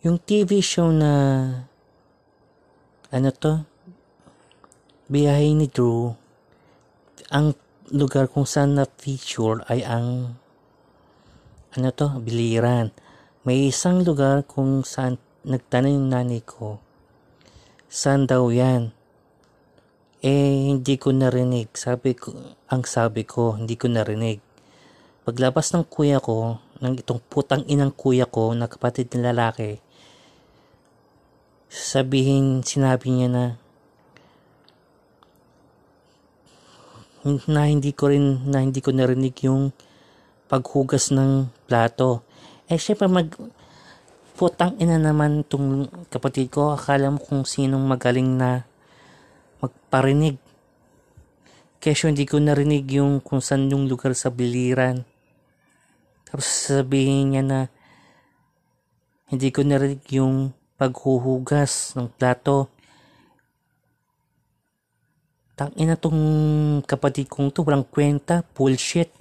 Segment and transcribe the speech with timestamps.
[0.00, 1.12] Yung TV show na
[3.12, 3.68] ano to?
[5.12, 6.16] Biyahe ni Drew.
[7.28, 7.52] Ang
[7.92, 10.40] lugar kung saan na feature ay ang
[11.76, 12.16] ano to?
[12.16, 12.96] Biliran.
[13.44, 16.80] May isang lugar kung saan nagtanong yung nanay ko.
[17.92, 18.96] Saan daw yan?
[20.24, 21.76] Eh, hindi ko narinig.
[21.76, 24.40] Sabi ko, ang sabi ko, hindi ko narinig.
[25.28, 29.89] Paglabas ng kuya ko, ng itong putang inang kuya ko na kapatid ng lalaki,
[31.70, 33.44] sabihin, sinabi niya na
[37.46, 39.76] na hindi ko rin na hindi ko narinig yung
[40.48, 42.24] paghugas ng plato.
[42.66, 43.28] Eh syempre mag
[44.40, 48.64] putang ina naman tong kapatid ko akala mo kung sinong magaling na
[49.60, 50.40] magparinig.
[51.76, 55.04] Kesyo hindi ko narinig yung kung saan yung lugar sa biliran.
[56.24, 57.60] Tapos sabihin niya na
[59.28, 62.72] hindi ko narinig yung paghuhugas ng plato.
[65.52, 66.16] Tang ina tong
[66.88, 69.12] kapatid kong to, walang kwenta, bullshit.